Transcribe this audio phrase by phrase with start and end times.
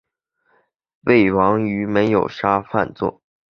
[1.01, 3.19] 魏王于是没有杀范痤。